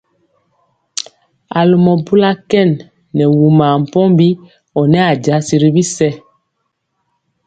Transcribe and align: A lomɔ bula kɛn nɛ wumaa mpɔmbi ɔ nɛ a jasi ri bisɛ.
A 1.57 1.59
lomɔ 1.69 1.93
bula 2.05 2.31
kɛn 2.49 2.69
nɛ 3.15 3.23
wumaa 3.37 3.75
mpɔmbi 3.83 4.27
ɔ 4.79 4.81
nɛ 4.91 4.99
a 5.11 5.13
jasi 5.23 5.55
ri 5.63 5.69
bisɛ. 5.75 6.09